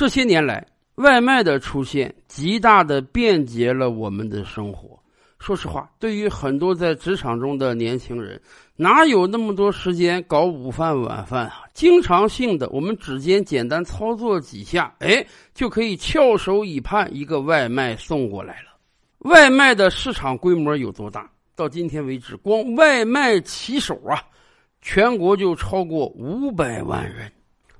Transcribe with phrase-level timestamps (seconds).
[0.00, 4.98] 这些年来，外卖的出现极大的便捷了我们的生活。
[5.38, 8.40] 说实话，对于很多在职场中的年轻人，
[8.76, 11.64] 哪有那么多时间搞午饭晚饭啊？
[11.74, 18.70] 经常性的，我们指尖简单操作几下，哎，就可以翘首以盼一个外卖送过来了。
[19.18, 21.30] 外卖的市场规模有多大？
[21.54, 24.22] 到今天为止，光外卖骑手啊，
[24.80, 27.30] 全国就超过五百万人，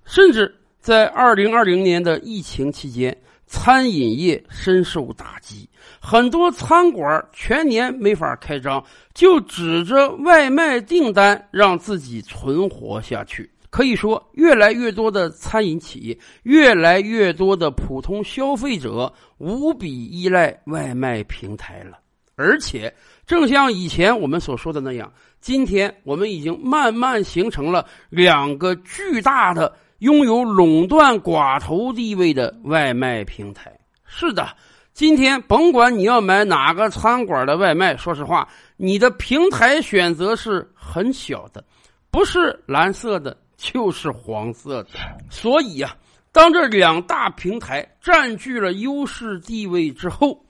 [0.04, 0.54] 甚至。
[0.80, 3.14] 在二零二零年的疫情期间，
[3.46, 5.68] 餐饮业深受打击，
[6.00, 8.82] 很多餐馆全年没法开张，
[9.12, 13.50] 就指着外卖订单让自己存活下去。
[13.68, 21.98] 可以说，越来越多的餐饮企业，越来越多的普通消费者，无比依赖外卖平台了。
[22.36, 22.92] 而且，
[23.26, 29.70] 正像以前我们所说的那样，今天我们已经慢慢形成了两个巨大的。
[30.00, 34.48] 拥有垄断寡头地位的外卖平台，是的，
[34.94, 41.62] 今天甭管你要买哪个餐馆的外卖，说实话，你的平台选择是很小的，
[42.10, 44.88] 不是蓝色的，就是黄色的。
[45.28, 45.94] 所以啊，
[46.32, 50.42] 当这两大平台占据了优势地位之后，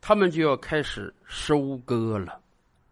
[0.00, 2.38] 他们就要开始收割了。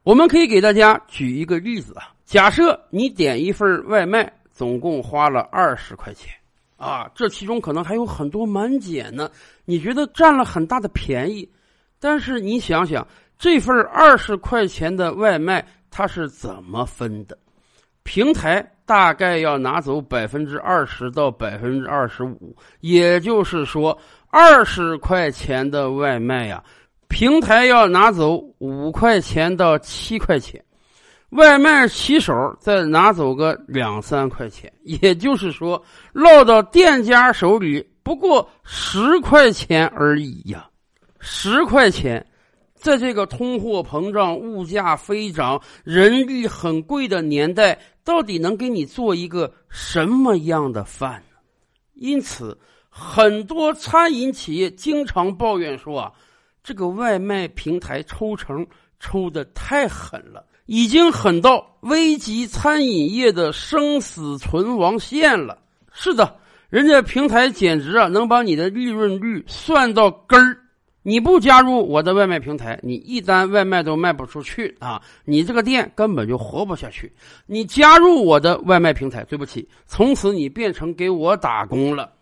[0.03, 4.33] 我们可以给大家举一个例子啊，假设你点一份外卖。
[4.61, 6.31] 总共花了二十块钱，
[6.77, 9.31] 啊，这其中可能还有很多满减呢。
[9.65, 11.51] 你觉得占了很大的便宜，
[11.99, 17.39] 但是你想想，这份二十块钱的外卖它是怎么分的？
[18.03, 26.63] 平台大概要拿走百分之二十到百分之二十五，也就是说，二十块钱的外卖呀，
[27.09, 30.63] 平台要拿走五块钱到七块钱。
[31.31, 40.69] 外卖骑手再拿走个两三块钱， 也就是说，落到店家手里不过十块钱而已呀！
[41.21, 42.27] 十块钱，
[42.75, 51.37] 在这个通货膨胀、物价飞涨、人力很贵的年代，到底能给你做一个什么样的饭呢？
[51.95, 52.59] 因此，
[52.89, 56.13] 很多餐饮企业经常抱怨说啊，
[56.65, 58.67] 这个外卖平台抽成
[58.99, 60.45] 抽的太狠了。
[60.73, 65.59] 已经狠到危及餐饮业的生死存亡线了。
[65.91, 66.37] 是的，
[66.69, 70.57] 人家平台简直啊，能把你的利润率算到根儿。
[71.03, 75.03] 你不加入我的外卖平台，你一单外卖都卖不出去啊！
[75.25, 77.13] 你这个店根本就活不下去。
[77.47, 82.13] 你加入我的外卖平台，对不起，从此你变成给我打工了。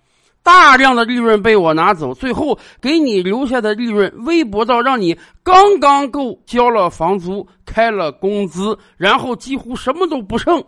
[0.43, 10.65] 大量的利润被我拿走，最后给你留下的利润微薄到让你刚刚够交了房租、开了工资，然后几乎什么都不剩。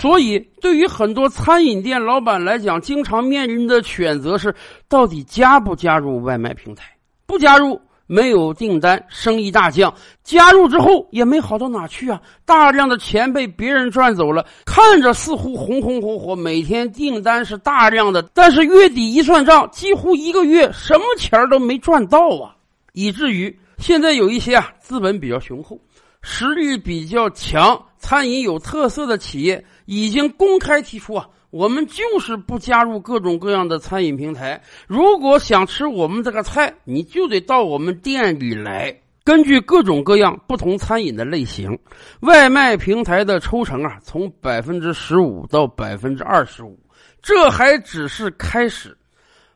[0.00, 4.54] 所以，对于很多餐饮店老板来讲，经常面临的选择是：
[4.88, 6.84] 到底加不加入外卖平台？
[7.26, 7.80] 不加入。
[8.06, 9.92] 没有订单，生意大降。
[10.22, 12.20] 加入之后也没好到哪去啊！
[12.44, 22.54] 大量的钱被别人赚走了，看着似乎红红火火，每天订单是大量的，但是月底一算账，几乎一个月什么钱都没赚到啊！
[22.92, 25.80] 以至于现在有一些啊资本比较雄厚、
[26.22, 31.26] 实力比较强、餐饮有特色的企业，已经公开提出啊。
[31.54, 34.60] 我们就是不加入各种各样的餐饮平台。
[34.88, 38.92] 如果想吃我们这个菜，你就得到我们店里来。
[39.22, 41.78] 根据各种各样不同餐饮的类型，
[42.22, 46.76] 外卖平台的抽成啊，从百分之十五到百分之二十五，
[47.22, 48.98] 这还只是开始。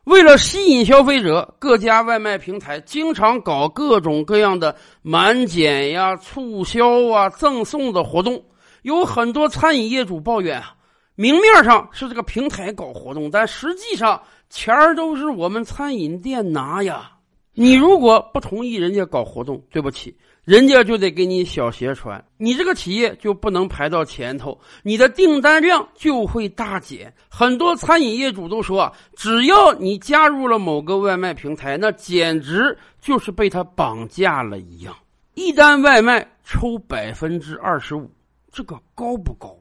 [0.05, 8.41] 为了吸引消费者，各家外卖平台经常搞各种各样的满减呀、促销啊、赠送的活动。
[8.83, 10.75] 有很多餐饮业主抱怨啊。
[11.19, 17.11] 明面上是这个平台搞活动，但实际上钱儿都是我们餐饮店拿呀。
[17.53, 20.15] 你如果不同意人家搞活动，对不起，
[20.45, 27.13] 人家就得给你小鞋穿，你这个企业就不能排到前头，你的订单量就会大减。
[27.27, 34.95] 很多餐饮业主都说，只要你加入了某个外卖平台，那简直就是被他绑架了一样。
[35.33, 38.09] 一单外卖抽百分之二十五，
[38.53, 39.53] 这个高不高？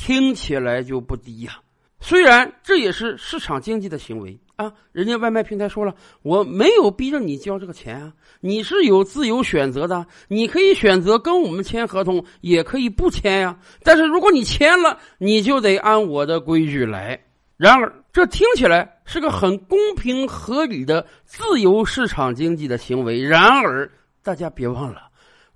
[0.00, 1.60] 听起来就不低呀，
[2.00, 13.58] 虽然这也是市场经济的行为啊，人家外卖平台说了，我没有逼着你交这个钱啊，你是有自由选择的，你可以选择跟我们签合同，也可以不签呀。
[13.82, 17.20] 但是如果你签了，你就得按我的规矩来。
[17.58, 23.22] 然而，这听起来是个很公平合理的自由市场经济的行为。
[23.22, 23.90] 然而，
[24.22, 25.09] 大家别忘了。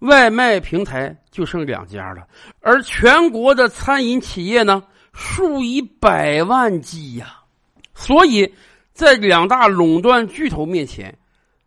[0.04, 2.26] 外卖平台就剩两家了，
[2.60, 7.38] 而全国的餐饮企业呢，数以百万计呀。
[7.94, 8.52] 所以，
[8.92, 11.16] 在两大垄断巨头面前，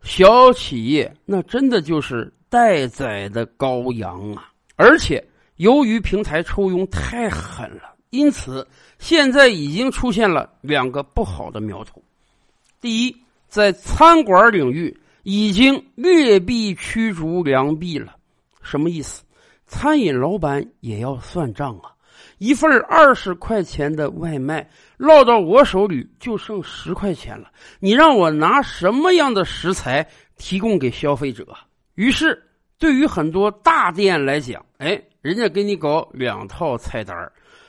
[0.02, 4.50] 小企业那真的就是待宰的羔羊啊！
[4.76, 5.22] 而且
[5.56, 8.66] 由于平台抽佣太狠了，因此
[8.98, 12.00] 现在已经出现了两个不好的苗头。
[12.80, 13.16] 第一，
[13.48, 18.14] 在餐馆领域已经劣币驱逐良币了，
[18.68, 19.22] 什么意思？
[19.66, 21.92] 餐饮老板也要算账啊！
[22.38, 27.50] 一份二十块钱的外卖落到我手里就剩十块钱了，
[27.80, 30.06] 你让我拿什么样的食材
[30.36, 31.46] 提供给消费者？
[31.94, 32.40] 于是，
[32.78, 37.16] 对于很多大店来讲，哎，人家给你搞两套菜单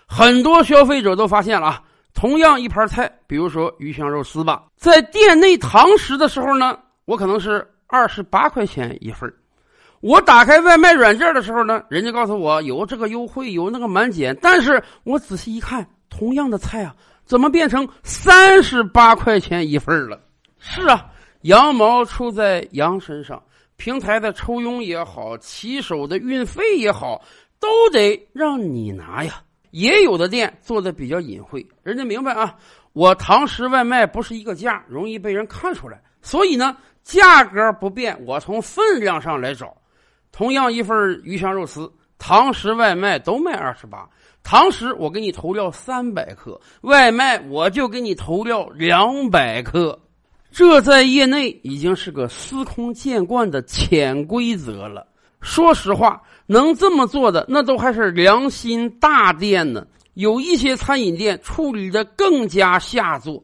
[0.08, 1.84] 很多消费者都发现了啊。
[2.14, 9.32] 同样一盘菜，比如说鱼香肉丝吧，在店内堂食的时候呢，我可能是二十八块钱一份
[10.02, 14.38] 我打开外卖软件的时候呢，人家告诉我有这个优惠，有那个满减。
[14.42, 20.20] 但是我仔细一看，同样的菜啊，怎么变成三十八块钱一份了？
[20.58, 21.06] 是啊，
[21.42, 23.42] 羊毛出在羊身上，
[23.76, 27.22] 平台的抽佣也好，骑手的运费也好，
[27.60, 29.42] 都得让你拿呀。
[29.72, 32.56] 也有的店做的比较隐晦，人家明白啊，
[32.94, 39.76] 我堂食外卖不是一个价，容易被人看出来，所以呢，价格不变，我从分量上来找。
[40.32, 44.08] 同样一份鱼香肉丝，堂食外卖都卖二十八，
[44.44, 50.00] 堂食我给你投料三百克，外卖我就给你投料两百克，
[50.52, 55.08] 这在业内已经是个司空见惯的潜规则了。
[55.42, 56.22] 说实话。
[56.52, 59.86] 能这么做的，那都还是良心大店呢。
[60.16, 63.44] 有一些餐饮店处理的更加下作，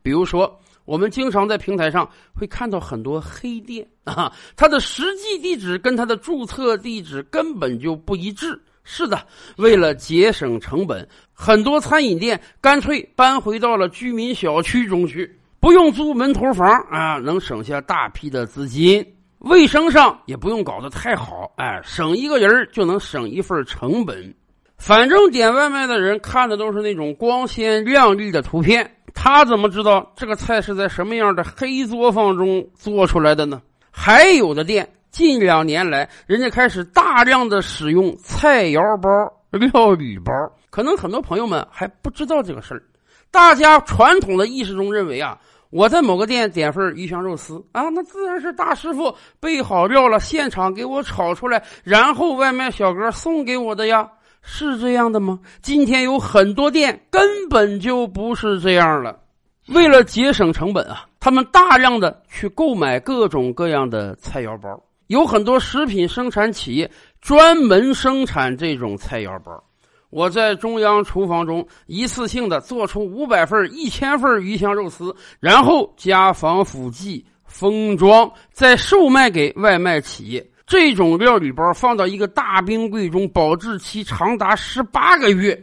[0.00, 8.58] 比如说，我们经常在平台上会看到很多黑店 啊，它的实际地址跟它的注册地址根本就不一致。
[8.88, 19.04] 是的，为了节省成本，很多餐饮店干脆搬回到了居民小区中去，不用租门头房啊，能省下大批的资金。
[19.40, 24.32] 卫生上也不用搞得太好，哎，省一个人就能省一份成本。
[24.78, 33.60] 反正点外卖的人看的都是那种光鲜亮丽的图片，他怎么知道这个菜是在什么样的黑作坊中做出来的呢？
[33.90, 39.08] 还有的店近两年来，人家开始大量的使用菜肴包、
[39.50, 40.32] 料理包，
[40.70, 42.82] 可能很多朋友们还不知道这个事儿。
[43.30, 45.36] 大家传统的意识中认为啊。
[45.70, 54.08] 我在某个店点份鱼香肉丝啊，那自然是大师傅备好料了，现场给我炒出来，然后外卖小哥送给我的呀，
[54.48, 55.40] 是这样的吗？
[55.60, 59.18] 今天有很多店根本就不是这样了，
[59.66, 66.88] 为了节省成本啊，他们大量的去购买各种各样的菜肴包，有很多食品生产企业
[67.20, 69.62] 专门生产这种菜肴包。
[70.10, 80.48] 我在中央厨房中一次性的做出五百份、一千份鱼香肉丝，然后加防腐剂封装，再售卖给外卖企业。
[80.66, 85.58] 这种料理包放到一个大冰柜中，保质期长达十八个月。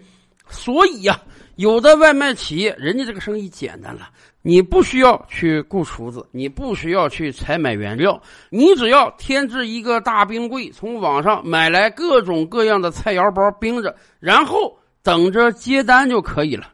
[0.48, 1.20] 所以呀。
[1.58, 4.10] 有的外卖企业，人家这个生意简单了，
[4.42, 8.20] 你不需要去雇厨子，你不需要去采买原料，
[8.50, 16.70] 你只要添置一个大冰柜，从网上买来各种各样的菜肴包冰着，然后等着接单就可以了。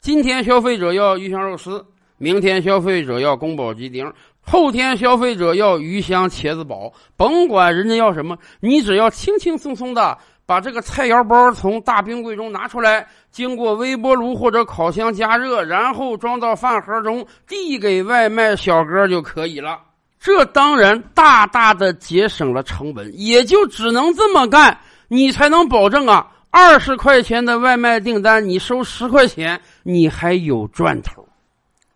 [0.00, 1.86] 今天消费者要鱼香肉丝，
[2.18, 10.16] 明天消费者要宫保鸡丁，后天消费者要鱼香茄子煲，甭管人家要什么，你只要轻轻松松的。
[10.48, 19.80] 把这个菜肴包从大冰柜中拿出来，经过微波炉或者烤箱加热，然后装到饭盒中，递给外卖小哥就可以了。
[20.20, 31.25] 这当然大大的节省了成本，也就只能这么干，你才能保证啊，二十块钱的外卖订单你收十块钱，你还有赚头。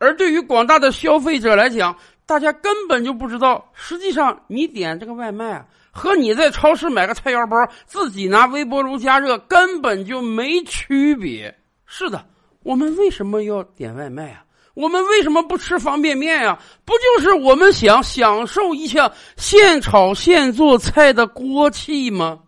[0.00, 5.66] 而对于广大的消费者来讲，大家根本就不知道，实际上你点这个外卖啊。
[5.92, 11.54] 和你在超市买个菜腰包，自己拿微波炉加热，根本就没区别。
[11.84, 12.24] 是的，
[12.62, 14.44] 我们为什么要点外卖啊？
[14.74, 16.58] 我们为什么不吃方便面呀？
[16.84, 22.38] 不就是我们想享受一下现炒现做菜的锅气吗？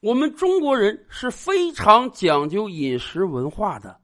[0.00, 3.96] 我们中国人是非常讲究饮食文化的。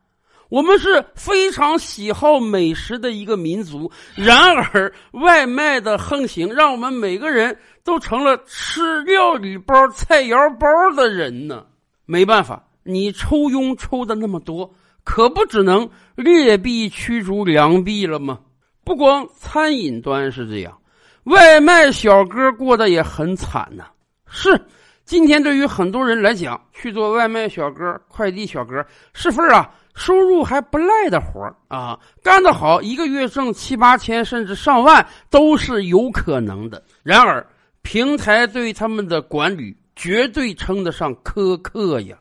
[0.48, 11.66] 我们是非常喜好美食的一个民族，然而外卖的横行，让我们每个人都成了吃料理包、菜肴包的人呢。
[12.04, 14.72] 没办法，你抽佣抽的那么多，
[15.02, 18.38] 可不只能劣币驱逐良币了吗？
[18.84, 20.78] 不光餐饮端是这样，
[21.24, 23.86] 外卖小哥过得也很惨呐。
[24.28, 24.60] 是，
[25.04, 29.68] 今天对于很多人来讲，去做外卖小哥、快递小哥是份啊。
[29.96, 36.80] 收入还不赖的活啊，干得好，一个月挣七八千甚至上万都是有可能的。
[37.02, 37.44] 然而，
[37.80, 42.16] 平台对他们的管理绝对称得上苛刻呀。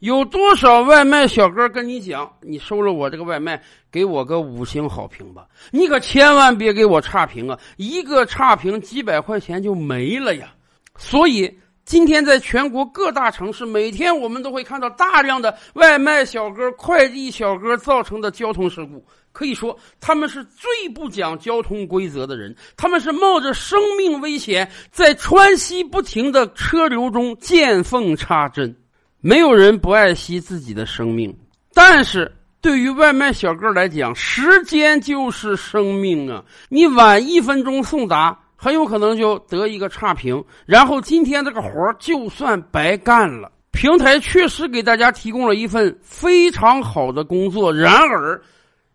[0.00, 5.46] 有多少外卖小哥跟你讲，你收了我这个外卖，给我个五星好评吧？
[5.70, 7.58] 你可千万别给我差评啊！
[7.76, 10.52] 一个差评几百块钱就没了呀。
[10.96, 19.04] 所以今天在全国各大城市，每天我们都会看到大量的外卖小哥、快递小哥造成的交通事故。
[19.32, 28.74] 可以说，他们是最不讲交通规则的人，他们是冒着生命危险，在川西不停的车流中见缝插针。
[29.20, 31.36] 没有人不爱惜自己的生命，
[31.72, 36.44] 但是对于外卖小哥来讲，时间就是生命啊！
[36.68, 43.52] 你晚一分钟送达，很有可能就得一个差评，然后今天这个活就算白干了。
[43.72, 48.40] 平台确实给大家提供了一份非常好的工作，然而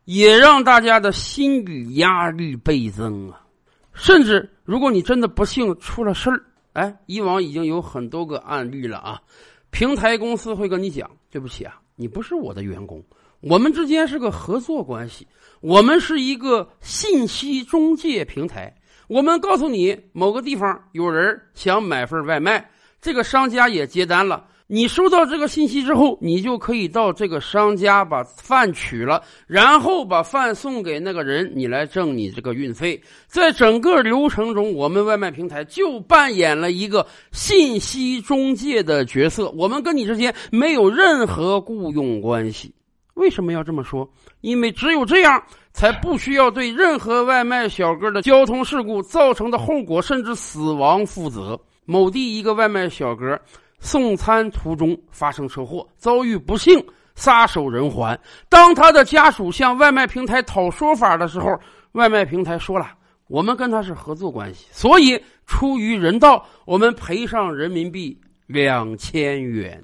[0.06, 3.46] 也让大家的心理压力倍增啊！
[3.94, 6.42] 甚至如果你真的不幸出了事儿，
[6.74, 9.22] 哎，以往已经有很多个案例了啊。
[9.70, 13.04] 平台公司会跟你讲：“对不起啊，你不是我的员工，
[13.42, 15.28] 我们之间是个合作关系，
[15.62, 18.74] 我们是一个信息中介平台。
[19.10, 22.70] 我们告诉你某个地方有人想买份外卖，
[23.01, 33.01] 这个商家也接单了。”你收到这个信息之后，你就可以到这个商家把饭取了，然后把饭送给那个人，你来挣你这个运费。
[33.25, 39.50] 在整个流程中，我们外卖平台就扮演了一个信息中介的角色。
[39.58, 42.72] 我们跟你之间没有任何雇佣关系。
[43.16, 44.08] 为什么要这么说？
[44.42, 45.44] 因为只有这样，
[45.79, 51.57] 才不需要对任何外卖小哥的交通事故造成的后果甚至死亡负责。
[51.86, 53.39] 某地一个外卖小哥。
[53.79, 58.19] 送餐途中发生车祸，遭遇不幸，撒手人寰。
[58.50, 61.57] 当他的家属向外卖平台讨说法的时候，
[61.93, 62.91] 外卖平台说了
[63.29, 69.81] ：“我们跟他是合作关系，所以出于人道，我们赔上人民币两千元。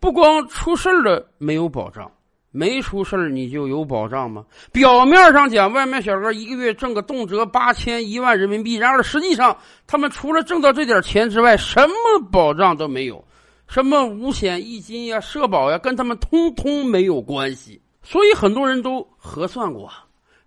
[0.00, 2.10] 不光出事了没有保障。”
[2.58, 4.44] 没出事儿你就有保障吗？
[4.72, 11.94] 表面上讲，外卖小哥一个月挣个动辄八千一万人民币，然而实际上他们除了挣到这点钱之外，什么
[12.32, 13.24] 保障都没有，
[13.68, 17.80] 什么五险一金呀、社保呀，跟他们通通没有关系。
[18.02, 19.88] 所以很多人都核算过，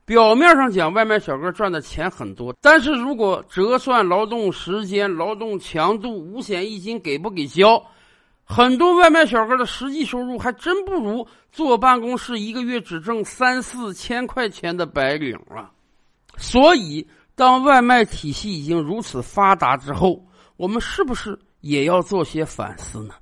[0.03, 7.81] 表面上讲外卖小哥赚的钱很多，但是如果折算劳动时间、劳动强度、五险一金给不给交？
[8.53, 15.71] 很多外卖小哥的实际收入还真不如坐办公室一个月只挣三四千块钱的白领啊！
[16.35, 20.21] 所以，当外卖体系已经如此发达之后，
[20.57, 23.13] 我们是不是也要做些反思呢？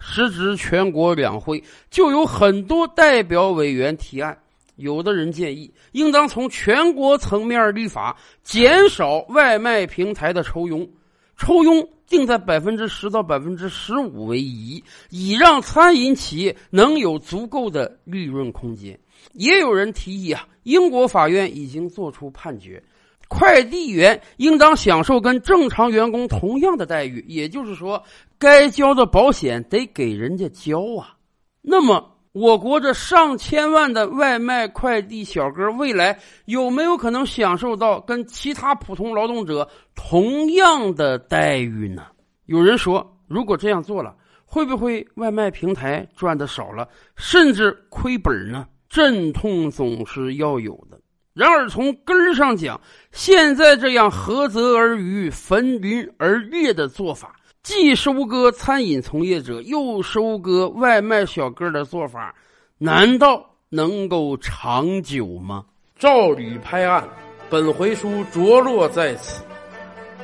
[0.00, 4.36] 时值全国两会，就有很多代表委员提案，
[4.76, 10.88] 有的人建议应当从全国层面立法，减少外卖平台的抽佣。
[11.36, 18.98] 抽佣定在百分之十到百分之十五为宜，以让餐饮企业能有足够的利润空间。
[19.32, 22.82] 也有人提议啊，英国法院已经作出判决，
[23.28, 28.02] 快递员应当享受跟正常员工同样的待遇，也就是说，
[28.38, 31.16] 该交的保险得给人家交啊。
[31.60, 32.11] 那么。
[32.32, 42.06] 我国这上千万的外卖快递小哥，未来有没有可能享受到跟其他普通劳动者同样的待遇呢？
[42.46, 48.66] 有人说，如果这样做了，会不会外卖平台赚的少了，甚至亏本呢？
[48.88, 50.98] 阵痛总是要有的。
[51.34, 57.36] 然而从根儿上讲，现在这样涸泽而渔，焚云而猎的做法。
[57.62, 62.34] 既收割餐饮从业者，又收割外卖小哥的做法，
[62.76, 65.64] 难道能够长久吗？
[65.96, 67.08] 照吕拍案，
[67.48, 69.44] 本回书着落在此。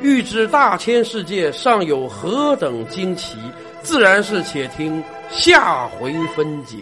[0.01, 3.39] 欲知大千世界尚有何等惊奇，
[3.83, 6.79] 自然是且听下回分解。